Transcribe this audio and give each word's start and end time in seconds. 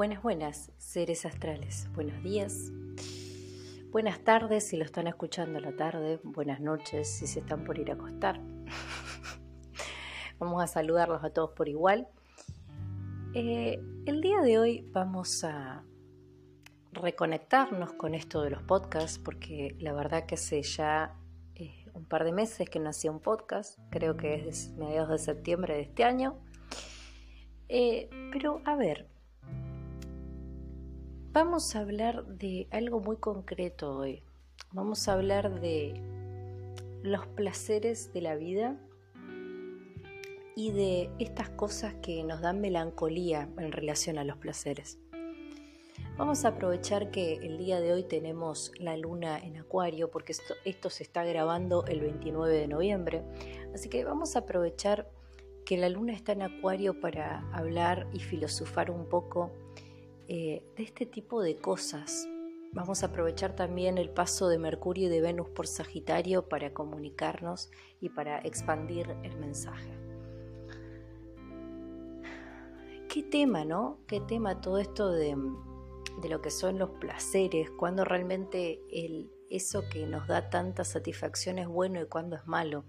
Buenas, 0.00 0.22
buenas, 0.22 0.72
seres 0.78 1.26
astrales. 1.26 1.86
Buenos 1.92 2.22
días. 2.22 2.72
Buenas 3.90 4.18
tardes 4.20 4.66
si 4.66 4.78
lo 4.78 4.84
están 4.86 5.06
escuchando 5.08 5.58
a 5.58 5.60
la 5.60 5.76
tarde. 5.76 6.18
Buenas 6.24 6.58
noches 6.58 7.06
si 7.06 7.26
se 7.26 7.40
están 7.40 7.64
por 7.64 7.78
ir 7.78 7.90
a 7.90 7.94
acostar. 7.96 8.40
vamos 10.38 10.62
a 10.62 10.66
saludarlos 10.68 11.22
a 11.22 11.34
todos 11.34 11.50
por 11.50 11.68
igual. 11.68 12.08
Eh, 13.34 13.78
el 14.06 14.22
día 14.22 14.40
de 14.40 14.58
hoy 14.58 14.88
vamos 14.90 15.44
a 15.44 15.84
reconectarnos 16.92 17.92
con 17.92 18.14
esto 18.14 18.40
de 18.40 18.48
los 18.48 18.62
podcasts 18.62 19.18
porque 19.18 19.76
la 19.80 19.92
verdad 19.92 20.24
que 20.24 20.36
hace 20.36 20.62
ya 20.62 21.14
eh, 21.56 21.84
un 21.92 22.06
par 22.06 22.24
de 22.24 22.32
meses 22.32 22.70
que 22.70 22.78
nací 22.78 23.10
un 23.10 23.20
podcast. 23.20 23.78
Creo 23.90 24.16
que 24.16 24.48
es 24.48 24.70
mediados 24.78 25.10
de 25.10 25.18
septiembre 25.18 25.74
de 25.74 25.82
este 25.82 26.04
año. 26.04 26.38
Eh, 27.68 28.08
pero 28.32 28.62
a 28.64 28.76
ver, 28.76 29.06
Vamos 31.32 31.76
a 31.76 31.80
hablar 31.82 32.24
de 32.26 32.66
algo 32.72 32.98
muy 32.98 33.16
concreto 33.16 33.96
hoy. 33.96 34.24
Vamos 34.72 35.06
a 35.06 35.12
hablar 35.12 35.60
de 35.60 35.94
los 37.04 37.24
placeres 37.28 38.12
de 38.12 38.20
la 38.20 38.34
vida 38.34 38.76
y 40.56 40.72
de 40.72 41.08
estas 41.20 41.48
cosas 41.50 41.94
que 42.02 42.24
nos 42.24 42.40
dan 42.40 42.60
melancolía 42.60 43.48
en 43.58 43.70
relación 43.70 44.18
a 44.18 44.24
los 44.24 44.38
placeres. 44.38 44.98
Vamos 46.16 46.44
a 46.44 46.48
aprovechar 46.48 47.12
que 47.12 47.34
el 47.34 47.58
día 47.58 47.78
de 47.78 47.92
hoy 47.92 48.02
tenemos 48.02 48.72
la 48.80 48.96
luna 48.96 49.38
en 49.38 49.56
acuario 49.56 50.10
porque 50.10 50.34
esto, 50.64 50.90
se 50.90 51.04
está 51.04 51.22
grabando 51.22 51.84
el 51.86 52.00
29 52.00 52.52
de 52.52 52.66
noviembre. 52.66 53.22
Así 53.72 53.88
que 53.88 54.02
vamos 54.02 54.34
a 54.34 54.40
aprovechar 54.40 55.08
que 55.64 55.76
la 55.76 55.90
luna 55.90 56.12
está 56.12 56.32
en 56.32 56.42
acuario 56.42 57.00
para 57.00 57.48
hablar 57.52 58.08
y 58.12 58.18
filosofar 58.18 58.90
un 58.90 59.08
poco 59.08 59.52
eh, 60.32 60.62
de 60.76 60.84
este 60.84 61.06
tipo 61.06 61.42
de 61.42 61.56
cosas. 61.56 62.28
Vamos 62.72 63.02
a 63.02 63.06
aprovechar 63.06 63.56
también 63.56 63.98
el 63.98 64.10
paso 64.10 64.48
de 64.48 64.58
Mercurio 64.58 65.08
y 65.08 65.10
de 65.10 65.20
Venus 65.20 65.48
por 65.48 65.66
Sagitario 65.66 66.48
para 66.48 66.72
comunicarnos 66.72 67.68
y 68.00 68.10
para 68.10 68.38
expandir 68.38 69.10
el 69.24 69.36
mensaje. 69.38 69.90
Qué 73.08 73.24
tema, 73.24 73.64
¿no? 73.64 73.98
Qué 74.06 74.20
tema 74.20 74.60
todo 74.60 74.78
esto 74.78 75.10
de, 75.10 75.36
lo 76.28 76.40
que 76.40 76.50
son 76.52 76.78
los 76.78 76.90
placeres, 76.90 77.68
cuando 77.68 78.04
realmente 78.04 78.80
eso 79.50 79.82
que 79.90 80.06
nos 80.06 80.28
da 80.28 80.48
tanta 80.48 80.84
satisfacción 80.84 81.58
es 81.58 81.66
bueno 81.66 82.00
y 82.00 82.06
cuando 82.06 82.36
es 82.36 82.46
malo. 82.46 82.84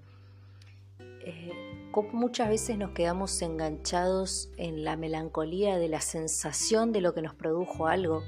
Eh, 1.25 1.70
muchas 2.13 2.49
veces 2.49 2.77
nos 2.77 2.91
quedamos 2.91 3.41
enganchados 3.41 4.49
en 4.57 4.83
la 4.83 4.95
melancolía 4.95 5.77
de 5.77 5.89
la 5.89 6.01
sensación 6.01 6.91
de 6.91 7.01
lo 7.01 7.13
que 7.13 7.21
nos 7.21 7.35
produjo 7.35 7.87
algo, 7.87 8.23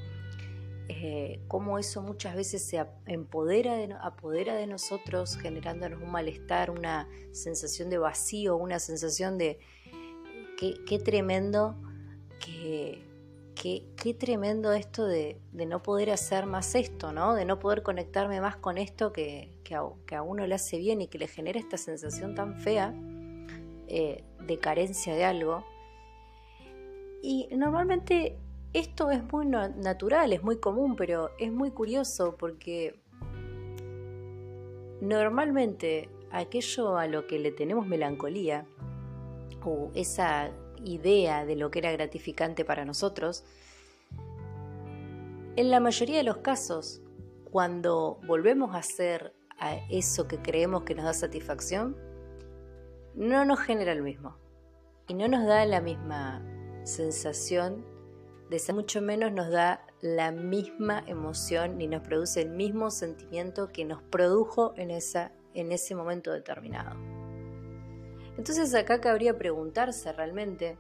eh, 0.90 1.40
cómo 1.48 1.80
eso 1.80 2.02
muchas 2.02 2.36
veces 2.36 2.62
se 2.62 2.86
empodera 3.06 3.76
de, 3.76 3.96
apodera 4.02 4.56
de 4.56 4.68
nosotros, 4.68 5.38
generándonos 5.38 6.02
un 6.02 6.12
malestar, 6.12 6.72
una 6.72 7.08
sensación 7.32 7.90
de 7.90 7.98
vacío, 7.98 8.58
una 8.58 8.80
sensación 8.80 9.38
de 9.38 9.60
qué, 10.58 11.00
tremendo, 11.00 11.76
qué, 12.40 13.02
qué, 13.56 14.14
tremendo 14.14 14.74
esto 14.74 15.06
de, 15.06 15.40
no 15.54 15.82
poder 15.82 16.12
hacer 16.12 16.46
más 16.46 16.76
esto, 16.76 17.14
¿no? 17.14 17.34
de 17.34 17.46
no 17.46 17.60
poder 17.60 17.82
conectarme 17.82 18.42
más 18.42 18.58
con 18.58 18.78
esto 18.78 19.14
que, 19.14 19.58
que 19.64 20.16
a 20.16 20.22
uno 20.22 20.46
le 20.46 20.56
hace 20.56 20.78
bien 20.78 21.02
y 21.02 21.08
que 21.08 21.18
le 21.18 21.28
genera 21.28 21.60
esta 21.60 21.78
sensación 21.78 22.36
tan 22.36 22.60
fea 22.60 22.94
eh, 23.88 24.24
de 24.40 24.60
carencia 24.60 25.16
de 25.16 25.26
algo. 25.26 25.66
Y 27.22 27.48
normalmente 27.52 28.38
esto 28.74 29.12
es 29.12 29.24
muy 29.32 29.46
natural, 29.46 30.34
es 30.34 30.44
muy 30.44 30.58
común, 30.58 30.96
pero 30.96 31.30
es 31.38 31.52
muy 31.52 31.72
curioso 31.72 32.36
porque 32.38 33.00
normalmente 35.00 36.10
aquello 36.32 36.98
a 36.98 37.08
lo 37.08 37.28
que 37.28 37.40
le 37.40 37.52
tenemos 37.52 37.86
melancolía 37.86 38.66
o 39.64 39.92
esa 39.94 40.52
idea 40.84 41.46
de 41.46 41.56
lo 41.56 41.72
que 41.72 41.80
era 41.80 41.92
gratificante 41.92 42.66
para 42.66 42.84
nosotros, 42.84 43.46
en 45.56 45.70
la 45.70 45.80
mayoría 45.80 46.18
de 46.18 46.24
los 46.24 46.38
casos, 46.38 47.02
cuando 47.52 48.20
volvemos 48.26 48.74
a 48.74 48.80
hacer 48.80 49.36
a 49.60 49.76
eso 49.92 50.28
que 50.28 50.40
creemos 50.40 50.84
que 50.84 50.96
nos 50.96 51.06
da 51.06 51.14
satisfacción, 51.14 51.96
no 53.16 53.46
nos 53.46 53.60
genera 53.60 53.96
lo 53.96 54.04
mismo 54.04 54.38
y 55.08 55.14
no 55.14 55.28
nos 55.28 55.46
da 55.46 55.66
la 55.66 55.82
misma 55.82 56.42
sensación 56.84 57.86
de 58.50 58.74
mucho 58.74 59.02
menos 59.02 59.32
nos 59.32 59.50
da 59.50 59.86
la 60.02 60.32
misma 60.32 61.04
emoción 61.08 61.78
ni 61.78 61.88
nos 61.88 62.02
produce 62.04 62.42
el 62.42 62.50
mismo 62.50 62.92
sentimiento 62.92 63.72
que 63.72 63.84
nos 63.84 64.04
produjo 64.04 64.74
en, 64.78 64.92
esa, 64.92 65.32
en 65.56 65.72
ese 65.72 65.96
momento 65.96 66.32
determinado. 66.32 66.96
Entonces 68.38 68.76
acá 68.76 69.02
cabría 69.02 69.38
preguntarse 69.38 70.12
realmente 70.14 70.78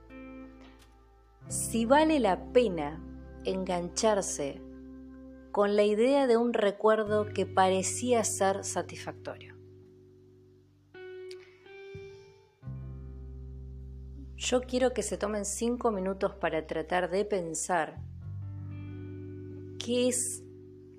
si 1.47 1.85
vale 1.85 2.19
la 2.19 2.51
pena 2.51 3.01
engancharse 3.43 4.61
con 5.51 5.75
la 5.75 5.83
idea 5.83 6.27
de 6.27 6.37
un 6.37 6.53
recuerdo 6.53 7.25
que 7.33 7.45
parecía 7.45 8.23
ser 8.23 8.63
satisfactorio. 8.63 9.55
Yo 14.43 14.63
quiero 14.63 14.93
que 14.93 15.03
se 15.03 15.17
tomen 15.17 15.45
cinco 15.45 15.89
minutos 15.89 16.35
para 16.35 16.67
tratar 16.67 17.09
de 17.09 17.23
pensar 17.23 18.01
qué 19.79 20.09
es, 20.09 20.43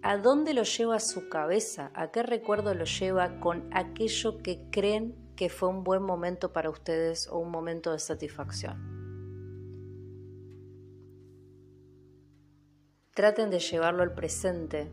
a 0.00 0.16
dónde 0.16 0.54
lo 0.54 0.62
lleva 0.62 0.98
su 0.98 1.28
cabeza, 1.28 1.90
a 1.92 2.10
qué 2.10 2.22
recuerdo 2.22 2.72
lo 2.72 2.86
lleva 2.86 3.40
con 3.40 3.68
aquello 3.74 4.38
que 4.38 4.70
creen 4.70 5.14
que 5.36 5.50
fue 5.50 5.68
un 5.68 5.84
buen 5.84 6.02
momento 6.02 6.54
para 6.54 6.70
ustedes 6.70 7.28
o 7.28 7.36
un 7.36 7.50
momento 7.50 7.92
de 7.92 7.98
satisfacción. 7.98 8.80
Traten 13.14 13.50
de 13.50 13.58
llevarlo 13.58 14.02
al 14.02 14.14
presente, 14.14 14.90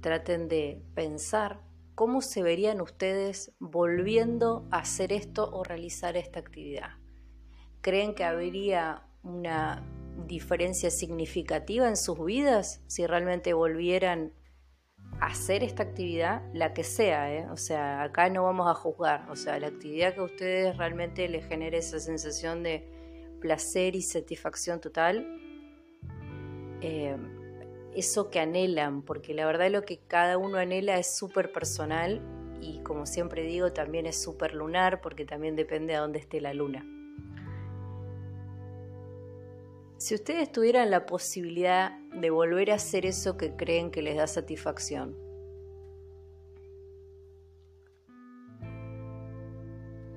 traten 0.00 0.48
de 0.48 0.82
pensar 0.94 1.60
cómo 1.94 2.22
se 2.22 2.42
verían 2.42 2.80
ustedes 2.80 3.52
volviendo 3.58 4.66
a 4.70 4.78
hacer 4.78 5.12
esto 5.12 5.50
o 5.52 5.62
realizar 5.64 6.16
esta 6.16 6.40
actividad. 6.40 7.03
¿Creen 7.84 8.14
que 8.14 8.24
habría 8.24 9.02
una 9.22 9.84
diferencia 10.26 10.90
significativa 10.90 11.86
en 11.86 11.98
sus 11.98 12.24
vidas 12.24 12.80
si 12.86 13.06
realmente 13.06 13.52
volvieran 13.52 14.32
a 15.20 15.26
hacer 15.26 15.62
esta 15.62 15.82
actividad, 15.82 16.40
la 16.54 16.72
que 16.72 16.82
sea, 16.82 17.30
¿eh? 17.34 17.46
o 17.50 17.58
sea, 17.58 18.02
acá 18.02 18.30
no 18.30 18.44
vamos 18.44 18.70
a 18.70 18.74
juzgar, 18.74 19.30
o 19.30 19.36
sea, 19.36 19.58
la 19.58 19.66
actividad 19.66 20.14
que 20.14 20.20
a 20.20 20.22
ustedes 20.22 20.78
realmente 20.78 21.28
les 21.28 21.46
genere 21.46 21.76
esa 21.76 22.00
sensación 22.00 22.62
de 22.62 22.88
placer 23.42 23.94
y 23.96 24.00
satisfacción 24.00 24.80
total, 24.80 25.38
eh, 26.80 27.18
eso 27.94 28.30
que 28.30 28.40
anhelan, 28.40 29.02
porque 29.02 29.34
la 29.34 29.44
verdad 29.44 29.70
lo 29.70 29.82
que 29.82 29.98
cada 29.98 30.38
uno 30.38 30.56
anhela 30.56 30.98
es 30.98 31.14
súper 31.14 31.52
personal 31.52 32.22
y 32.62 32.82
como 32.82 33.04
siempre 33.04 33.42
digo, 33.42 33.74
también 33.74 34.06
es 34.06 34.22
súper 34.22 34.54
lunar, 34.54 35.02
porque 35.02 35.26
también 35.26 35.54
depende 35.54 35.92
de 35.92 35.98
dónde 35.98 36.18
esté 36.18 36.40
la 36.40 36.54
luna. 36.54 36.86
Si 40.04 40.14
ustedes 40.14 40.52
tuvieran 40.52 40.90
la 40.90 41.06
posibilidad 41.06 41.98
de 42.12 42.28
volver 42.28 42.70
a 42.70 42.74
hacer 42.74 43.06
eso 43.06 43.38
que 43.38 43.56
creen 43.56 43.90
que 43.90 44.02
les 44.02 44.18
da 44.18 44.26
satisfacción, 44.26 45.16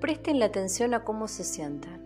presten 0.01 0.39
la 0.39 0.47
atención 0.47 0.93
a 0.93 1.05
cómo 1.05 1.29
se 1.29 1.45
sientan. 1.45 2.05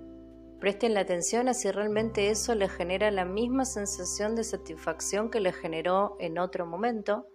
Presten 0.60 0.94
la 0.94 1.00
atención 1.00 1.50
a 1.50 1.56
si 1.56 1.72
realmente 1.72 2.30
eso 2.30 2.54
les 2.54 2.72
genera 2.72 3.10
la 3.10 3.26
misma 3.26 3.66
sensación 3.66 4.36
de 4.36 4.44
satisfacción 4.44 5.32
que 5.32 5.40
les 5.40 5.56
generó 5.56 6.18
en 6.20 6.38
otro 6.38 6.68
momento. 6.68 7.26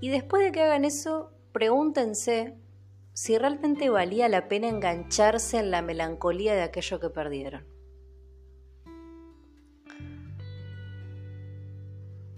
Y 0.00 0.08
después 0.08 0.44
de 0.44 0.52
que 0.52 0.62
hagan 0.62 0.86
eso, 0.86 1.30
pregúntense 1.52 2.56
si 3.12 3.36
realmente 3.36 3.90
valía 3.90 4.30
la 4.30 4.48
pena 4.48 4.70
engancharse 4.70 5.58
en 5.58 5.70
la 5.70 5.82
melancolía 5.82 6.54
de 6.54 6.62
aquello 6.62 7.00
que 7.00 7.10
perdieron. 7.10 7.75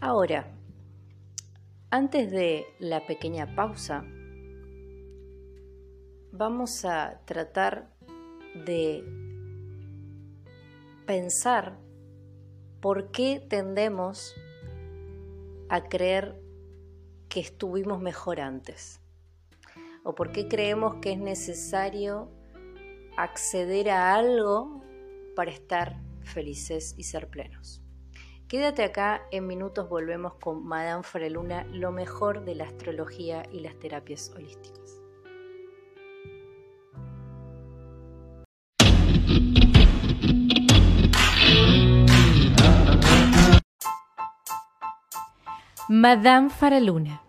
Ahora, 0.00 0.46
antes 1.90 2.30
de 2.30 2.66
la 2.78 3.04
pequeña 3.04 3.56
pausa, 3.56 4.04
vamos 6.30 6.84
a 6.84 7.20
tratar 7.24 7.90
de 8.64 9.02
pensar 11.04 11.76
por 12.80 13.10
qué 13.10 13.44
tendemos 13.48 14.36
a 15.68 15.88
creer 15.88 16.40
que 17.28 17.40
estuvimos 17.40 18.00
mejor 18.00 18.40
antes 18.40 19.00
o 20.04 20.14
por 20.14 20.30
qué 20.30 20.46
creemos 20.46 21.00
que 21.02 21.10
es 21.10 21.18
necesario 21.18 22.30
acceder 23.16 23.90
a 23.90 24.14
algo 24.14 24.80
para 25.34 25.50
estar 25.50 26.00
felices 26.22 26.94
y 26.96 27.02
ser 27.02 27.26
plenos. 27.26 27.82
Quédate 28.48 28.82
acá, 28.82 29.26
en 29.30 29.46
minutos 29.46 29.90
volvemos 29.90 30.32
con 30.36 30.64
Madame 30.64 31.02
Freluna, 31.02 31.66
lo 31.70 31.92
mejor 31.92 32.46
de 32.46 32.54
la 32.54 32.64
astrología 32.64 33.42
y 33.52 33.60
las 33.60 33.78
terapias 33.78 34.32
holísticas. 34.34 35.02
Madame 45.90 46.48
Faraluna, 46.48 47.20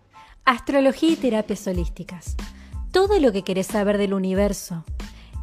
astrología 0.46 1.12
y 1.12 1.16
terapias 1.18 1.68
holísticas. 1.68 2.38
Todo 2.94 3.20
lo 3.20 3.34
que 3.34 3.44
querés 3.44 3.68
saber 3.68 3.98
del 3.98 4.14
universo, 4.14 4.86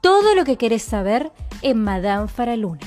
todo 0.00 0.34
lo 0.34 0.44
que 0.44 0.56
querés 0.56 0.82
saber 0.82 1.32
en 1.62 1.82
Madame 1.82 2.28
Faraluna. 2.28 2.86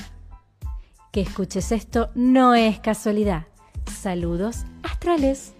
Que 1.12 1.20
escuches 1.20 1.72
esto 1.72 2.10
no 2.14 2.54
es 2.54 2.80
casualidad. 2.80 3.46
Saludos 3.86 4.64
astrales. 4.82 5.53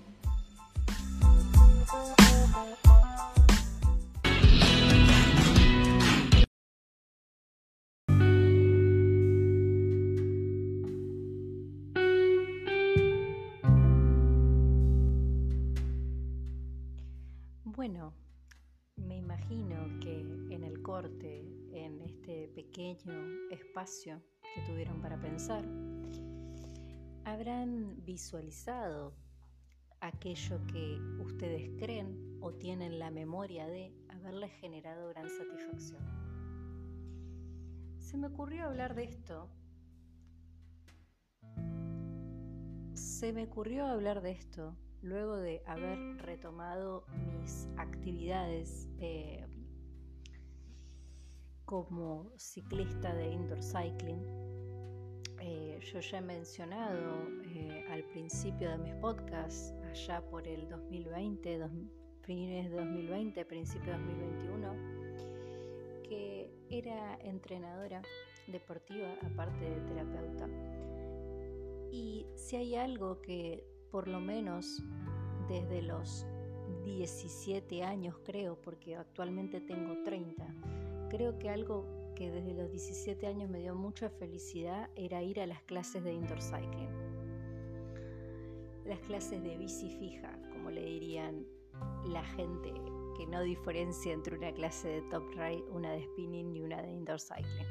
Espacio 23.50 24.22
que 24.54 24.60
tuvieron 24.62 25.00
para 25.00 25.20
pensar, 25.20 25.64
habrán 27.24 28.04
visualizado 28.04 29.14
aquello 30.00 30.60
que 30.66 31.00
ustedes 31.20 31.70
creen 31.78 32.38
o 32.40 32.52
tienen 32.52 32.98
la 32.98 33.10
memoria 33.10 33.66
de 33.66 33.92
haberles 34.08 34.52
generado 34.60 35.08
gran 35.08 35.28
satisfacción. 35.28 36.02
Se 37.98 38.18
me 38.18 38.26
ocurrió 38.26 38.66
hablar 38.66 38.94
de 38.94 39.04
esto. 39.04 39.48
Se 42.92 43.32
me 43.32 43.44
ocurrió 43.44 43.86
hablar 43.86 44.20
de 44.20 44.32
esto 44.32 44.76
luego 45.04 45.36
de 45.36 45.62
haber 45.66 45.98
retomado 46.18 47.04
mis 47.26 47.68
actividades 47.76 48.88
eh, 48.98 49.46
como 51.74 52.30
ciclista 52.36 53.12
de 53.12 53.32
indoor 53.32 53.60
cycling. 53.60 54.22
Eh, 55.40 55.80
yo 55.92 55.98
ya 55.98 56.18
he 56.18 56.20
mencionado 56.20 57.26
eh, 57.46 57.84
al 57.90 58.04
principio 58.04 58.70
de 58.70 58.78
mis 58.78 58.94
podcasts, 58.94 59.74
allá 59.90 60.22
por 60.30 60.46
el 60.46 60.68
2020, 60.68 61.68
fines 62.22 62.70
de 62.70 62.76
2020, 62.76 63.44
principio 63.44 63.92
de 63.92 63.98
2021, 63.98 64.72
que 66.04 66.48
era 66.70 67.18
entrenadora 67.22 68.02
deportiva, 68.46 69.08
aparte 69.24 69.68
de 69.68 69.80
terapeuta. 69.80 70.48
Y 71.90 72.24
si 72.36 72.54
hay 72.54 72.76
algo 72.76 73.20
que 73.20 73.66
por 73.90 74.06
lo 74.06 74.20
menos 74.20 74.80
desde 75.48 75.82
los 75.82 76.24
17 76.84 77.82
años 77.82 78.14
creo, 78.24 78.60
porque 78.62 78.94
actualmente 78.94 79.60
tengo 79.60 80.04
30. 80.04 80.54
Creo 81.14 81.38
que 81.38 81.48
algo 81.48 81.86
que 82.16 82.28
desde 82.28 82.54
los 82.54 82.72
17 82.72 83.28
años 83.28 83.48
me 83.48 83.60
dio 83.60 83.76
mucha 83.76 84.10
felicidad 84.10 84.90
era 84.96 85.22
ir 85.22 85.40
a 85.40 85.46
las 85.46 85.62
clases 85.62 86.02
de 86.02 86.12
indoor 86.12 86.42
cycling. 86.42 86.88
Las 88.84 88.98
clases 88.98 89.40
de 89.44 89.56
bici 89.56 89.90
fija, 89.90 90.36
como 90.52 90.72
le 90.72 90.84
dirían 90.84 91.46
la 92.08 92.24
gente 92.24 92.74
que 93.16 93.28
no 93.28 93.44
diferencia 93.44 94.12
entre 94.12 94.36
una 94.36 94.52
clase 94.54 94.88
de 94.88 95.02
top 95.02 95.22
ride, 95.36 95.62
una 95.70 95.92
de 95.92 96.02
spinning 96.02 96.56
y 96.56 96.62
una 96.62 96.82
de 96.82 96.90
indoor 96.90 97.20
cycling. 97.20 97.68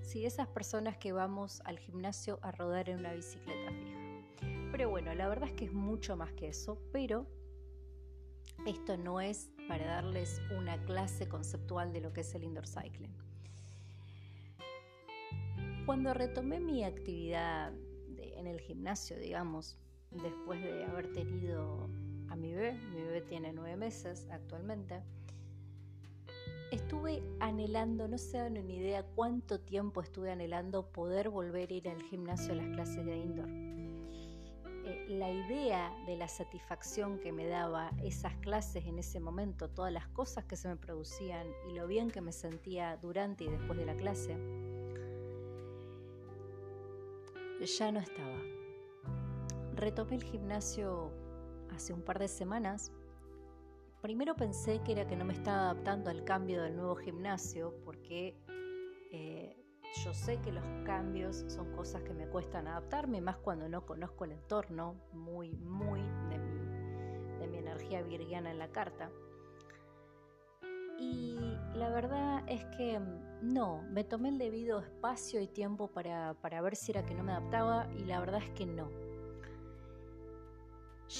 Sí, 0.00 0.26
esas 0.26 0.48
personas 0.48 0.96
que 0.96 1.12
vamos 1.12 1.62
al 1.64 1.78
gimnasio 1.78 2.40
a 2.42 2.50
rodar 2.50 2.88
en 2.88 2.98
una 2.98 3.12
bicicleta 3.12 3.70
fija. 3.70 4.70
Pero 4.72 4.90
bueno, 4.90 5.14
la 5.14 5.28
verdad 5.28 5.48
es 5.48 5.54
que 5.54 5.66
es 5.66 5.72
mucho 5.72 6.16
más 6.16 6.32
que 6.32 6.48
eso, 6.48 6.76
pero 6.90 7.24
esto 8.66 8.96
no 8.96 9.20
es 9.20 9.50
para 9.68 9.86
darles 9.86 10.40
una 10.56 10.82
clase 10.84 11.28
conceptual 11.28 11.92
de 11.92 12.00
lo 12.00 12.12
que 12.12 12.22
es 12.22 12.34
el 12.34 12.44
indoor 12.44 12.66
cycling. 12.66 13.14
Cuando 15.86 16.12
retomé 16.12 16.60
mi 16.60 16.84
actividad 16.84 17.72
en 18.16 18.46
el 18.46 18.60
gimnasio, 18.60 19.18
digamos, 19.18 19.78
después 20.10 20.62
de 20.62 20.84
haber 20.84 21.12
tenido 21.12 21.88
a 22.28 22.36
mi 22.36 22.52
bebé, 22.52 22.74
mi 22.94 23.02
bebé 23.02 23.22
tiene 23.22 23.52
nueve 23.52 23.76
meses 23.76 24.26
actualmente, 24.30 25.02
estuve 26.70 27.22
anhelando, 27.40 28.06
no 28.06 28.18
se 28.18 28.36
dan 28.36 28.58
una 28.58 28.72
idea 28.72 29.02
cuánto 29.02 29.60
tiempo 29.60 30.02
estuve 30.02 30.30
anhelando 30.30 30.92
poder 30.92 31.30
volver 31.30 31.70
a 31.70 31.74
ir 31.74 31.88
al 31.88 32.02
gimnasio 32.02 32.52
a 32.52 32.56
las 32.56 32.68
clases 32.74 33.06
de 33.06 33.16
indoor 33.16 33.48
la 35.08 35.30
idea 35.30 35.92
de 36.06 36.16
la 36.16 36.28
satisfacción 36.28 37.18
que 37.18 37.32
me 37.32 37.46
daba 37.46 37.90
esas 38.02 38.34
clases 38.36 38.86
en 38.86 38.98
ese 38.98 39.20
momento, 39.20 39.68
todas 39.68 39.92
las 39.92 40.06
cosas 40.08 40.44
que 40.44 40.56
se 40.56 40.68
me 40.68 40.76
producían 40.76 41.46
y 41.68 41.74
lo 41.74 41.86
bien 41.86 42.10
que 42.10 42.20
me 42.20 42.32
sentía 42.32 42.96
durante 42.96 43.44
y 43.44 43.48
después 43.48 43.78
de 43.78 43.86
la 43.86 43.96
clase, 43.96 44.36
ya 47.64 47.92
no 47.92 48.00
estaba. 48.00 48.38
Retomé 49.74 50.16
el 50.16 50.24
gimnasio 50.24 51.12
hace 51.74 51.92
un 51.92 52.02
par 52.02 52.18
de 52.18 52.28
semanas. 52.28 52.92
Primero 54.00 54.36
pensé 54.36 54.80
que 54.82 54.92
era 54.92 55.06
que 55.06 55.16
no 55.16 55.24
me 55.24 55.32
estaba 55.32 55.70
adaptando 55.70 56.10
al 56.10 56.24
cambio 56.24 56.62
del 56.62 56.76
nuevo 56.76 56.96
gimnasio 56.96 57.74
porque 57.84 58.36
eh, 59.10 59.56
yo 60.08 60.14
sé 60.14 60.40
que 60.40 60.50
los 60.50 60.64
cambios 60.86 61.44
son 61.48 61.70
cosas 61.72 62.02
que 62.02 62.14
me 62.14 62.26
cuestan 62.26 62.66
adaptarme, 62.66 63.20
más 63.20 63.36
cuando 63.36 63.68
no 63.68 63.84
conozco 63.84 64.24
el 64.24 64.32
entorno, 64.32 64.94
muy, 65.12 65.52
muy 65.52 66.00
de 66.30 66.38
mi, 66.38 67.58
energía 67.58 68.00
virgiana 68.00 68.50
en 68.50 68.58
la 68.58 68.68
carta. 68.68 69.10
Y 70.98 71.36
la 71.74 71.90
verdad 71.90 72.42
es 72.46 72.64
que 72.78 72.98
mm, 72.98 73.52
no, 73.52 73.82
me 73.90 74.02
tomé 74.02 74.30
el 74.30 74.38
debido 74.38 74.78
espacio 74.80 75.42
y 75.42 75.46
tiempo 75.46 75.88
para, 75.88 76.32
para 76.40 76.62
ver 76.62 76.74
si 76.74 76.92
era 76.92 77.04
que 77.04 77.14
no 77.14 77.22
me 77.22 77.32
adaptaba 77.32 77.86
y 77.92 78.04
la 78.06 78.18
verdad 78.18 78.40
es 78.42 78.50
que 78.50 78.64
no. 78.64 78.88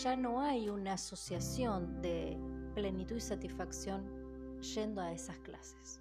Ya 0.03 0.17
no 0.17 0.41
hay 0.41 0.71
una 0.71 0.95
asociación 0.95 2.01
de 2.01 2.39
plenitud 2.75 3.17
y 3.17 3.21
satisfacción 3.21 4.63
yendo 4.63 5.03
a 5.03 5.13
esas 5.13 5.39
clases. 5.41 6.01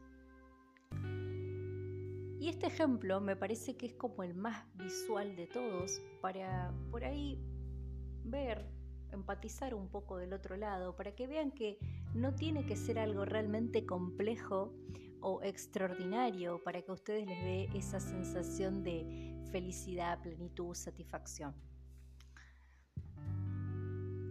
Y 2.39 2.49
este 2.49 2.67
ejemplo 2.67 3.19
me 3.19 3.35
parece 3.35 3.75
que 3.75 3.87
es 3.87 3.93
como 3.95 4.23
el 4.23 4.35
más 4.35 4.65
visual 4.75 5.35
de 5.35 5.47
todos 5.47 6.01
para 6.21 6.71
por 6.91 7.03
ahí 7.03 7.39
ver, 8.23 8.65
empatizar 9.11 9.73
un 9.73 9.89
poco 9.89 10.17
del 10.17 10.33
otro 10.33 10.55
lado, 10.55 10.95
para 10.95 11.15
que 11.15 11.27
vean 11.27 11.51
que 11.51 11.79
no 12.13 12.35
tiene 12.35 12.65
que 12.65 12.75
ser 12.75 12.99
algo 12.99 13.25
realmente 13.25 13.85
complejo 13.85 14.73
o 15.21 15.41
extraordinario 15.41 16.61
para 16.63 16.81
que 16.81 16.91
a 16.91 16.93
ustedes 16.93 17.25
les 17.25 17.43
dé 17.43 17.69
esa 17.77 17.99
sensación 17.99 18.83
de 18.83 19.41
felicidad, 19.51 20.21
plenitud, 20.21 20.75
satisfacción. 20.75 21.55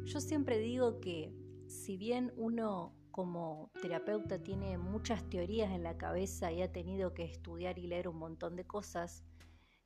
Yo 0.04 0.20
siempre 0.20 0.58
digo 0.58 1.00
que 1.00 1.34
si 1.66 1.96
bien 1.96 2.32
uno 2.36 2.94
como 3.16 3.70
terapeuta 3.80 4.42
tiene 4.42 4.76
muchas 4.76 5.26
teorías 5.30 5.72
en 5.72 5.82
la 5.82 5.96
cabeza 5.96 6.52
y 6.52 6.60
ha 6.60 6.70
tenido 6.70 7.14
que 7.14 7.24
estudiar 7.24 7.78
y 7.78 7.86
leer 7.86 8.08
un 8.08 8.18
montón 8.18 8.56
de 8.56 8.66
cosas, 8.66 9.24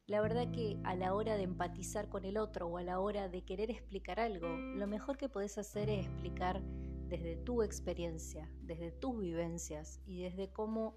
la 0.08 0.20
verdad 0.20 0.50
que 0.50 0.80
a 0.82 0.96
la 0.96 1.14
hora 1.14 1.36
de 1.36 1.44
empatizar 1.44 2.08
con 2.08 2.24
el 2.24 2.36
otro 2.36 2.66
o 2.66 2.76
a 2.76 2.82
la 2.82 2.98
hora 2.98 3.28
de 3.28 3.44
querer 3.44 3.70
explicar 3.70 4.18
algo, 4.18 4.48
lo 4.48 4.84
mejor 4.88 5.16
que 5.16 5.28
podés 5.28 5.58
hacer 5.58 5.88
es 5.88 6.08
explicar 6.08 6.60
desde 7.06 7.36
tu 7.36 7.62
experiencia, 7.62 8.50
desde 8.62 8.90
tus 8.90 9.16
vivencias 9.20 10.00
y 10.06 10.22
desde 10.22 10.52
cómo 10.52 10.96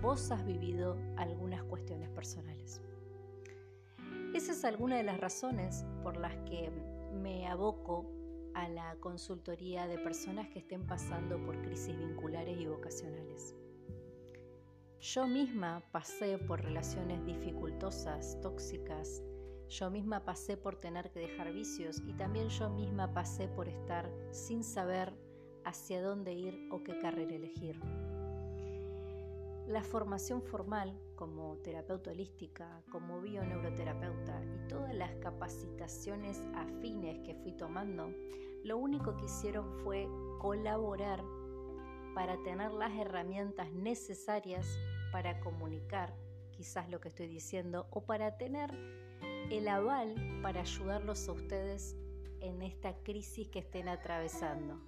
vos 0.00 0.30
has 0.30 0.46
vivido 0.46 0.96
algunas 1.16 1.64
cuestiones 1.64 2.08
personales. 2.10 2.80
Esa 4.34 4.52
es 4.52 4.64
alguna 4.64 4.98
de 4.98 5.02
las 5.02 5.18
razones 5.18 5.84
por 6.04 6.16
las 6.16 6.36
que 6.48 6.70
me 7.12 7.48
aboco 7.48 8.21
a 8.54 8.68
la 8.68 8.96
consultoría 9.00 9.86
de 9.86 9.98
personas 9.98 10.48
que 10.48 10.60
estén 10.60 10.86
pasando 10.86 11.42
por 11.44 11.60
crisis 11.62 11.96
vinculares 11.96 12.58
y 12.58 12.66
vocacionales. 12.66 13.54
Yo 15.00 15.26
misma 15.26 15.82
pasé 15.90 16.38
por 16.38 16.62
relaciones 16.62 17.24
dificultosas, 17.24 18.40
tóxicas, 18.40 19.22
yo 19.68 19.90
misma 19.90 20.24
pasé 20.24 20.56
por 20.56 20.76
tener 20.76 21.10
que 21.10 21.20
dejar 21.20 21.52
vicios 21.52 22.02
y 22.06 22.12
también 22.12 22.48
yo 22.50 22.68
misma 22.68 23.12
pasé 23.12 23.48
por 23.48 23.68
estar 23.68 24.12
sin 24.30 24.62
saber 24.62 25.12
hacia 25.64 26.02
dónde 26.02 26.34
ir 26.34 26.68
o 26.70 26.84
qué 26.84 26.98
carrera 26.98 27.34
elegir. 27.34 27.80
La 29.66 29.82
formación 29.82 30.42
formal 30.42 30.94
como 31.22 31.56
terapeuta 31.58 32.10
holística, 32.10 32.82
como 32.90 33.20
bioneuroterapeuta 33.20 34.42
y 34.44 34.66
todas 34.66 34.92
las 34.92 35.14
capacitaciones 35.20 36.42
afines 36.56 37.20
que 37.20 37.36
fui 37.36 37.52
tomando, 37.52 38.12
lo 38.64 38.76
único 38.76 39.16
que 39.16 39.26
hicieron 39.26 39.70
fue 39.84 40.08
colaborar 40.40 41.22
para 42.12 42.42
tener 42.42 42.72
las 42.72 42.92
herramientas 42.94 43.70
necesarias 43.70 44.66
para 45.12 45.38
comunicar 45.38 46.12
quizás 46.50 46.90
lo 46.90 46.98
que 46.98 47.10
estoy 47.10 47.28
diciendo 47.28 47.86
o 47.90 48.00
para 48.00 48.36
tener 48.36 48.72
el 49.48 49.68
aval 49.68 50.16
para 50.42 50.62
ayudarlos 50.62 51.28
a 51.28 51.32
ustedes 51.34 51.96
en 52.40 52.62
esta 52.62 52.96
crisis 53.04 53.46
que 53.46 53.60
estén 53.60 53.88
atravesando. 53.88 54.80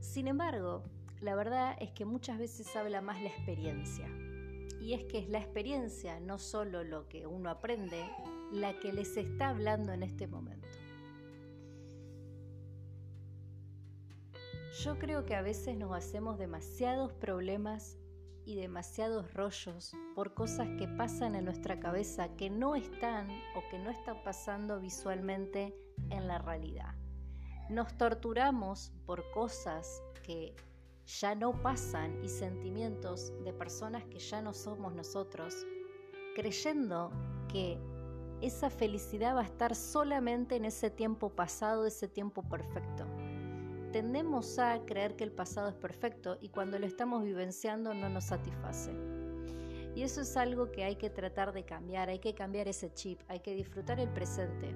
Sin 0.00 0.26
embargo, 0.26 0.82
la 1.20 1.34
verdad 1.34 1.76
es 1.80 1.90
que 1.92 2.04
muchas 2.04 2.38
veces 2.38 2.74
habla 2.76 3.00
más 3.00 3.20
la 3.22 3.28
experiencia. 3.28 4.08
Y 4.80 4.92
es 4.92 5.04
que 5.04 5.18
es 5.18 5.28
la 5.28 5.38
experiencia, 5.38 6.20
no 6.20 6.38
solo 6.38 6.84
lo 6.84 7.08
que 7.08 7.26
uno 7.26 7.48
aprende, 7.48 8.04
la 8.52 8.78
que 8.80 8.92
les 8.92 9.16
está 9.16 9.48
hablando 9.48 9.92
en 9.92 10.02
este 10.02 10.26
momento. 10.26 10.68
Yo 14.82 14.98
creo 14.98 15.24
que 15.24 15.34
a 15.34 15.42
veces 15.42 15.76
nos 15.76 15.96
hacemos 15.96 16.38
demasiados 16.38 17.12
problemas 17.12 17.96
y 18.44 18.56
demasiados 18.56 19.32
rollos 19.32 19.92
por 20.14 20.34
cosas 20.34 20.68
que 20.78 20.88
pasan 20.88 21.34
en 21.34 21.44
nuestra 21.44 21.80
cabeza 21.80 22.34
que 22.36 22.50
no 22.50 22.74
están 22.74 23.30
o 23.56 23.62
que 23.70 23.78
no 23.78 23.90
están 23.90 24.22
pasando 24.24 24.80
visualmente 24.80 25.74
en 26.10 26.28
la 26.28 26.38
realidad. 26.38 26.94
Nos 27.70 27.96
torturamos 27.96 28.92
por 29.06 29.30
cosas 29.30 30.02
que 30.22 30.54
ya 31.06 31.34
no 31.34 31.60
pasan 31.62 32.22
y 32.22 32.28
sentimientos 32.28 33.32
de 33.44 33.52
personas 33.52 34.04
que 34.06 34.18
ya 34.18 34.40
no 34.40 34.52
somos 34.52 34.94
nosotros, 34.94 35.66
creyendo 36.34 37.10
que 37.48 37.78
esa 38.40 38.70
felicidad 38.70 39.36
va 39.36 39.40
a 39.40 39.44
estar 39.44 39.74
solamente 39.74 40.56
en 40.56 40.64
ese 40.64 40.90
tiempo 40.90 41.30
pasado, 41.30 41.86
ese 41.86 42.08
tiempo 42.08 42.42
perfecto. 42.42 43.06
Tendemos 43.92 44.58
a 44.58 44.84
creer 44.84 45.14
que 45.16 45.24
el 45.24 45.30
pasado 45.30 45.68
es 45.68 45.74
perfecto 45.74 46.36
y 46.40 46.48
cuando 46.48 46.78
lo 46.78 46.86
estamos 46.86 47.22
vivenciando 47.22 47.94
no 47.94 48.08
nos 48.08 48.24
satisface. 48.24 48.92
Y 49.94 50.02
eso 50.02 50.22
es 50.22 50.36
algo 50.36 50.72
que 50.72 50.82
hay 50.82 50.96
que 50.96 51.10
tratar 51.10 51.52
de 51.52 51.64
cambiar, 51.64 52.08
hay 52.08 52.18
que 52.18 52.34
cambiar 52.34 52.66
ese 52.66 52.92
chip, 52.92 53.20
hay 53.28 53.38
que 53.40 53.54
disfrutar 53.54 54.00
el 54.00 54.08
presente. 54.08 54.74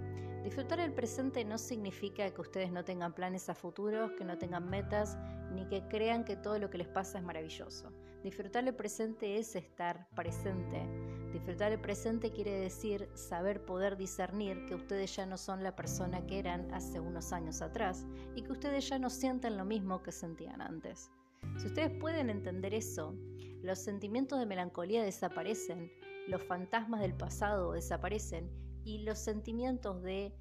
Disfrutar 0.49 0.81
el 0.81 0.95
presente 0.95 1.45
no 1.45 1.59
significa 1.59 2.31
que 2.31 2.41
ustedes 2.41 2.73
no 2.73 2.83
tengan 2.83 3.13
planes 3.13 3.51
a 3.51 3.55
futuros, 3.55 4.13
que 4.13 4.25
no 4.25 4.39
tengan 4.39 4.71
metas, 4.71 5.19
ni 5.53 5.67
que 5.67 5.87
crean 5.89 6.25
que 6.25 6.37
todo 6.37 6.59
lo 6.59 6.71
que 6.71 6.79
les 6.79 6.89
pasa 6.89 7.19
es 7.19 7.25
maravilloso. 7.25 7.93
Disfrutar 8.23 8.67
el 8.67 8.75
presente 8.75 9.37
es 9.37 9.55
estar 9.55 10.09
presente. 10.15 10.89
Disfrutar 11.35 11.73
el 11.73 11.81
presente 11.83 12.33
quiere 12.33 12.53
decir 12.53 13.11
saber 13.13 13.63
poder 13.67 13.99
discernir 13.99 14.65
que 14.65 14.75
ustedes 14.75 15.15
ya 15.15 15.27
no 15.27 15.37
son 15.37 15.63
la 15.63 15.77
persona 15.77 16.27
que 16.27 16.39
eran 16.39 16.73
hace 16.73 16.99
unos 16.99 17.31
años 17.35 17.61
atrás 17.61 18.07
y 18.35 18.41
que 18.41 18.53
ustedes 18.53 18.89
ya 18.89 18.99
no 18.99 19.11
sienten 19.11 19.59
lo 19.59 19.67
mismo 19.67 20.03
que 20.03 20.13
sentían 20.13 20.63
antes. 20.63 21.11
Si 21.59 21.67
ustedes 21.67 21.91
pueden 22.01 22.31
entender 22.31 22.73
eso, 22.73 23.15
los 23.61 23.81
sentimientos 23.81 24.39
de 24.39 24.47
melancolía 24.47 25.03
desaparecen, 25.03 25.93
los 26.27 26.43
fantasmas 26.43 27.03
del 27.03 27.13
pasado 27.13 27.73
desaparecen 27.73 28.68
y 28.89 28.99
los 29.03 29.19
sentimientos 29.19 30.03
de 30.03 30.33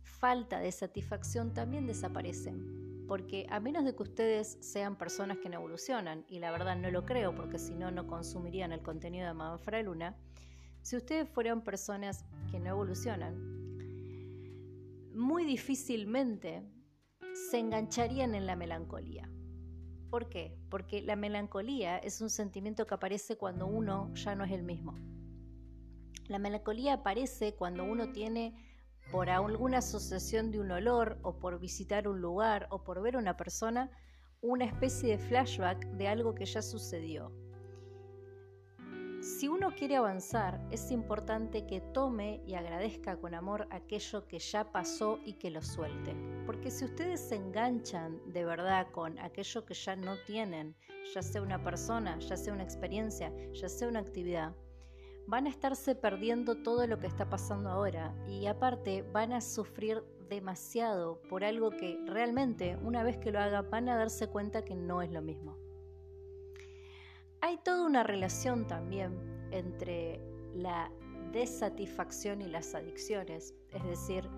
falta 0.00 0.58
de 0.58 0.72
satisfacción 0.72 1.52
también 1.52 1.86
desaparecen. 1.86 3.04
Porque 3.06 3.46
a 3.50 3.60
menos 3.60 3.84
de 3.84 3.94
que 3.94 4.04
ustedes 4.04 4.56
sean 4.60 4.96
personas 4.96 5.36
que 5.36 5.50
no 5.50 5.56
evolucionan, 5.56 6.24
y 6.28 6.38
la 6.38 6.50
verdad 6.50 6.76
no 6.76 6.90
lo 6.90 7.04
creo 7.04 7.34
porque 7.34 7.58
si 7.58 7.74
no, 7.74 7.90
no 7.90 8.06
consumirían 8.06 8.72
el 8.72 8.80
contenido 8.80 9.26
de 9.26 9.34
Madame 9.34 9.82
Luna, 9.82 10.16
si 10.80 10.96
ustedes 10.96 11.28
fueran 11.28 11.62
personas 11.62 12.24
que 12.50 12.58
no 12.58 12.70
evolucionan, 12.70 13.36
muy 15.14 15.44
difícilmente 15.44 16.62
se 17.50 17.58
engancharían 17.58 18.34
en 18.34 18.46
la 18.46 18.56
melancolía. 18.56 19.28
¿Por 20.08 20.30
qué? 20.30 20.56
Porque 20.70 21.02
la 21.02 21.16
melancolía 21.16 21.98
es 21.98 22.22
un 22.22 22.30
sentimiento 22.30 22.86
que 22.86 22.94
aparece 22.94 23.36
cuando 23.36 23.66
uno 23.66 24.10
ya 24.14 24.34
no 24.34 24.44
es 24.44 24.52
el 24.52 24.62
mismo. 24.62 24.94
La 26.28 26.38
melancolía 26.38 26.94
aparece 26.94 27.54
cuando 27.54 27.84
uno 27.84 28.12
tiene 28.12 28.54
por 29.10 29.28
alguna 29.30 29.78
asociación 29.78 30.50
de 30.50 30.60
un 30.60 30.70
olor 30.70 31.18
o 31.22 31.38
por 31.38 31.58
visitar 31.58 32.08
un 32.08 32.20
lugar 32.20 32.68
o 32.70 32.84
por 32.84 33.02
ver 33.02 33.16
a 33.16 33.18
una 33.18 33.36
persona 33.36 33.90
una 34.40 34.64
especie 34.64 35.10
de 35.10 35.18
flashback 35.18 35.86
de 35.92 36.08
algo 36.08 36.34
que 36.34 36.44
ya 36.44 36.62
sucedió. 36.62 37.32
Si 39.22 39.46
uno 39.46 39.70
quiere 39.76 39.94
avanzar, 39.94 40.60
es 40.72 40.90
importante 40.90 41.64
que 41.64 41.80
tome 41.80 42.42
y 42.44 42.54
agradezca 42.54 43.16
con 43.20 43.34
amor 43.34 43.68
aquello 43.70 44.26
que 44.26 44.40
ya 44.40 44.72
pasó 44.72 45.20
y 45.24 45.34
que 45.34 45.48
lo 45.48 45.62
suelte. 45.62 46.16
Porque 46.44 46.72
si 46.72 46.86
ustedes 46.86 47.20
se 47.20 47.36
enganchan 47.36 48.20
de 48.32 48.44
verdad 48.44 48.88
con 48.90 49.20
aquello 49.20 49.64
que 49.64 49.74
ya 49.74 49.94
no 49.94 50.16
tienen, 50.26 50.74
ya 51.14 51.22
sea 51.22 51.40
una 51.40 51.62
persona, 51.62 52.18
ya 52.18 52.36
sea 52.36 52.52
una 52.52 52.64
experiencia, 52.64 53.32
ya 53.52 53.68
sea 53.68 53.86
una 53.86 54.00
actividad, 54.00 54.56
van 55.26 55.46
a 55.46 55.50
estarse 55.50 55.94
perdiendo 55.94 56.56
todo 56.62 56.86
lo 56.86 56.98
que 56.98 57.06
está 57.06 57.28
pasando 57.28 57.70
ahora 57.70 58.14
y 58.26 58.46
aparte 58.46 59.02
van 59.12 59.32
a 59.32 59.40
sufrir 59.40 60.02
demasiado 60.28 61.20
por 61.28 61.44
algo 61.44 61.70
que 61.70 61.98
realmente 62.06 62.76
una 62.82 63.02
vez 63.02 63.18
que 63.18 63.30
lo 63.30 63.38
hagan 63.38 63.70
van 63.70 63.88
a 63.88 63.96
darse 63.96 64.28
cuenta 64.28 64.64
que 64.64 64.74
no 64.74 65.02
es 65.02 65.10
lo 65.10 65.22
mismo. 65.22 65.56
Hay 67.40 67.58
toda 67.58 67.84
una 67.84 68.02
relación 68.02 68.66
también 68.66 69.48
entre 69.50 70.20
la 70.54 70.90
desatisfacción 71.32 72.40
y 72.40 72.46
las 72.46 72.74
adicciones, 72.74 73.54
es 73.70 73.84
decir, 73.84 74.28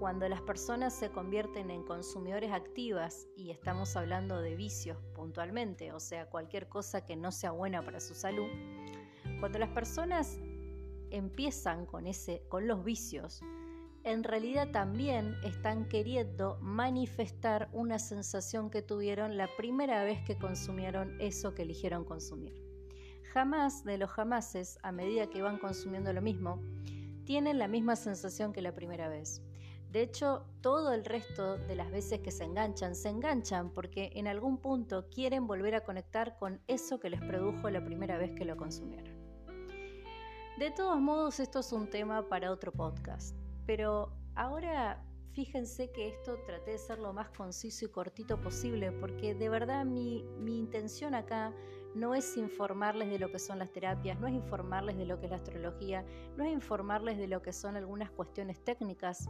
cuando 0.00 0.26
las 0.28 0.40
personas 0.40 0.94
se 0.94 1.10
convierten 1.10 1.70
en 1.70 1.82
consumidores 1.82 2.52
activas 2.52 3.28
y 3.36 3.50
estamos 3.50 3.96
hablando 3.96 4.40
de 4.40 4.56
vicios 4.56 4.96
puntualmente, 5.14 5.92
o 5.92 6.00
sea, 6.00 6.26
cualquier 6.30 6.68
cosa 6.68 7.04
que 7.04 7.16
no 7.16 7.30
sea 7.30 7.50
buena 7.50 7.84
para 7.84 8.00
su 8.00 8.14
salud, 8.14 8.48
cuando 9.40 9.58
las 9.58 9.70
personas 9.70 10.38
empiezan 11.10 11.86
con, 11.86 12.06
ese, 12.06 12.42
con 12.48 12.66
los 12.66 12.84
vicios, 12.84 13.40
en 14.02 14.24
realidad 14.24 14.70
también 14.70 15.34
están 15.44 15.86
queriendo 15.88 16.58
manifestar 16.60 17.68
una 17.72 17.98
sensación 17.98 18.70
que 18.70 18.80
tuvieron 18.82 19.36
la 19.36 19.48
primera 19.56 20.02
vez 20.04 20.22
que 20.24 20.38
consumieron 20.38 21.20
eso 21.20 21.54
que 21.54 21.62
eligieron 21.62 22.04
consumir. 22.04 22.54
Jamás 23.32 23.84
de 23.84 23.98
los 23.98 24.10
jamases, 24.10 24.78
a 24.82 24.90
medida 24.90 25.28
que 25.28 25.42
van 25.42 25.58
consumiendo 25.58 26.12
lo 26.12 26.22
mismo, 26.22 26.62
tienen 27.24 27.58
la 27.58 27.68
misma 27.68 27.94
sensación 27.94 28.52
que 28.52 28.62
la 28.62 28.74
primera 28.74 29.08
vez. 29.08 29.42
De 29.90 30.02
hecho, 30.02 30.46
todo 30.60 30.92
el 30.92 31.04
resto 31.04 31.58
de 31.58 31.74
las 31.74 31.90
veces 31.90 32.20
que 32.20 32.30
se 32.30 32.44
enganchan, 32.44 32.94
se 32.94 33.08
enganchan 33.08 33.70
porque 33.70 34.12
en 34.14 34.28
algún 34.28 34.58
punto 34.58 35.08
quieren 35.10 35.48
volver 35.48 35.74
a 35.74 35.82
conectar 35.82 36.36
con 36.38 36.60
eso 36.68 37.00
que 37.00 37.10
les 37.10 37.20
produjo 37.20 37.68
la 37.70 37.84
primera 37.84 38.16
vez 38.16 38.30
que 38.36 38.44
lo 38.44 38.56
consumieron. 38.56 39.18
De 40.58 40.70
todos 40.70 41.00
modos, 41.00 41.40
esto 41.40 41.58
es 41.58 41.72
un 41.72 41.90
tema 41.90 42.28
para 42.28 42.52
otro 42.52 42.70
podcast. 42.70 43.34
Pero 43.66 44.12
ahora 44.36 45.02
fíjense 45.32 45.90
que 45.90 46.08
esto 46.08 46.36
traté 46.46 46.72
de 46.72 46.78
ser 46.78 46.98
lo 46.98 47.12
más 47.12 47.30
conciso 47.30 47.84
y 47.84 47.88
cortito 47.88 48.40
posible, 48.40 48.92
porque 48.92 49.34
de 49.34 49.48
verdad 49.48 49.84
mi, 49.84 50.24
intención 50.46 51.14
acá 51.14 51.52
no 51.94 52.14
es 52.14 52.36
informarles 52.36 53.10
de 53.10 53.18
lo 53.18 53.32
que 53.32 53.38
son 53.38 53.58
las 53.58 53.72
terapias, 53.72 54.20
no 54.20 54.28
es 54.28 54.34
informarles 54.34 54.96
de 54.96 55.06
lo 55.06 55.18
que 55.18 55.26
es 55.26 55.30
la 55.30 55.38
astrología, 55.38 56.04
no 56.36 56.44
es 56.44 56.52
informarles 56.52 57.18
de 57.18 57.26
lo 57.26 57.42
que 57.42 57.52
son 57.52 57.76
algunas 57.76 58.10
cuestiones 58.10 58.62
técnicas 58.62 59.28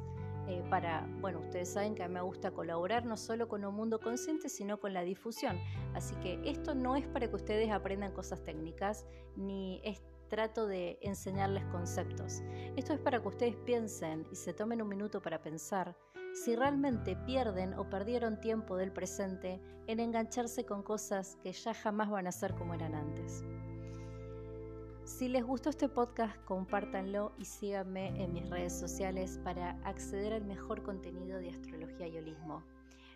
eh, 0.50 0.64
para, 0.69 1.07
bueno, 1.21 1.38
ustedes 1.38 1.69
saben 1.69 1.95
que 1.95 2.02
a 2.02 2.09
mí 2.09 2.14
me 2.14 2.23
gusta 2.23 2.50
colaborar 2.50 3.07
no 3.07 3.16
solo 3.16 3.47
con 3.47 3.64
un 3.64 3.73
mundo 3.73 4.00
consciente, 4.00 4.49
sino 4.49 4.80
con 4.80 4.92
la 4.92 5.02
difusión. 5.02 5.57
Así 5.95 6.16
que 6.16 6.40
esto 6.45 6.75
no 6.75 6.97
es 6.97 7.07
para 7.07 7.28
que 7.28 7.37
ustedes 7.37 7.71
aprendan 7.71 8.12
cosas 8.12 8.42
técnicas, 8.45 9.07
ni 9.37 9.80
es 9.85 10.02
trato 10.28 10.66
de 10.66 10.99
enseñarles 11.02 11.64
conceptos. 11.66 12.42
Esto 12.76 12.92
es 12.95 12.99
para 12.99 13.21
que 13.21 13.28
ustedes 13.28 13.57
piensen 13.64 14.26
y 14.33 14.35
se 14.35 14.52
tomen 14.52 14.83
un 14.83 14.88
minuto 14.88 15.23
para 15.23 15.40
pensar 15.40 15.97
si 16.33 16.57
realmente 16.57 17.14
pierden 17.14 17.75
o 17.75 17.88
perdieron 17.88 18.40
tiempo 18.40 18.76
del 18.76 18.92
presente 18.92 19.61
en 19.87 20.00
engancharse 20.00 20.64
con 20.64 20.83
cosas 20.83 21.37
que 21.42 21.52
ya 21.52 21.75
jamás 21.75 22.11
van 22.11 22.26
a 22.26 22.33
ser 22.33 22.54
como 22.54 22.75
eran 22.75 22.95
antes. 22.95 23.45
Si 25.11 25.29
les 25.29 25.45
gustó 25.45 25.69
este 25.71 25.88
podcast, 25.88 26.37
compártanlo 26.45 27.33
y 27.37 27.45
síganme 27.45 28.23
en 28.23 28.33
mis 28.33 28.49
redes 28.49 28.73
sociales 28.73 29.40
para 29.43 29.71
acceder 29.85 30.33
al 30.33 30.45
mejor 30.45 30.85
contenido 30.85 31.40
de 31.40 31.50
astrología 31.50 32.07
y 32.07 32.17
holismo. 32.17 32.62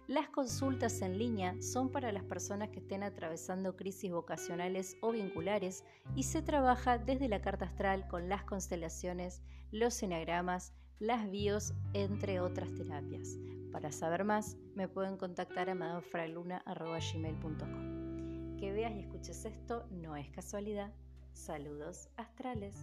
Las 0.08 0.28
consultas 0.28 1.00
en 1.02 1.18
línea 1.18 1.54
son 1.62 1.90
para 1.90 2.10
las 2.10 2.24
personas 2.24 2.70
que 2.70 2.80
estén 2.80 3.04
atravesando 3.04 3.76
crisis 3.76 4.10
vocacionales 4.10 4.96
o 5.02 5.12
vinculares 5.12 5.84
y 6.16 6.24
se 6.24 6.42
trabaja 6.42 6.98
desde 6.98 7.28
la 7.28 7.40
carta 7.40 7.66
astral 7.66 8.08
con 8.08 8.28
las 8.28 8.42
constelaciones, 8.42 9.40
los 9.70 10.02
enagramas, 10.02 10.74
las 10.98 11.30
bios, 11.30 11.74
entre 11.94 12.40
otras 12.40 12.74
terapias. 12.74 13.38
Para 13.72 13.92
saber 13.92 14.24
más, 14.24 14.56
me 14.74 14.88
pueden 14.88 15.16
contactar 15.16 15.70
a 15.70 15.76
madamefraluna.gmail.com. 15.76 18.56
Que 18.58 18.72
veas 18.72 18.92
y 18.94 18.98
escuches 18.98 19.44
esto 19.44 19.86
no 19.90 20.16
es 20.16 20.28
casualidad. 20.30 20.92
Saludos 21.34 22.08
astrales. 22.16 22.74